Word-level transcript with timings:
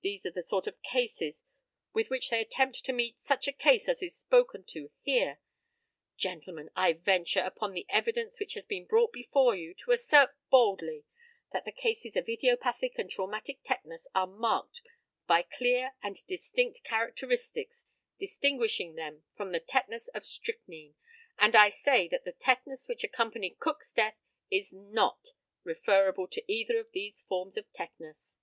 These 0.00 0.26
are 0.26 0.32
the 0.32 0.42
sort 0.42 0.66
of 0.66 0.82
cases 0.82 1.44
with 1.92 2.10
which 2.10 2.28
they 2.28 2.40
attempt 2.40 2.84
to 2.84 2.92
meet 2.92 3.24
such 3.24 3.46
a 3.46 3.52
case 3.52 3.88
as 3.88 4.02
is 4.02 4.18
spoken 4.18 4.64
to 4.70 4.90
here. 5.02 5.38
Gentlemen, 6.16 6.70
I 6.74 6.94
venture, 6.94 7.38
upon 7.38 7.72
the 7.72 7.86
evidence 7.88 8.40
which 8.40 8.54
has 8.54 8.66
been 8.66 8.84
brought 8.84 9.12
before 9.12 9.54
you, 9.54 9.72
to 9.74 9.92
assert 9.92 10.34
boldly, 10.50 11.04
that 11.52 11.64
the 11.64 11.70
cases 11.70 12.16
of 12.16 12.28
idiopathic 12.28 12.98
and 12.98 13.08
traumatic 13.08 13.60
tetanus 13.62 14.08
are 14.12 14.26
marked 14.26 14.82
by 15.28 15.42
clear 15.42 15.92
and 16.02 16.16
distinct 16.26 16.82
characteristics 16.82 17.86
distinguishing 18.18 18.96
them 18.96 19.22
from 19.36 19.52
the 19.52 19.60
tetanus 19.60 20.08
of 20.08 20.26
strychnine; 20.26 20.96
and 21.38 21.54
I 21.54 21.68
say 21.68 22.08
that 22.08 22.24
the 22.24 22.32
tetanus 22.32 22.88
which 22.88 23.04
accompanied 23.04 23.60
Cook's 23.60 23.92
death 23.92 24.16
is 24.50 24.72
not 24.72 25.28
referable 25.62 26.26
to 26.26 26.42
either 26.52 26.76
of 26.80 26.90
these 26.90 27.20
forms 27.28 27.56
of 27.56 27.72
tetanus. 27.72 28.40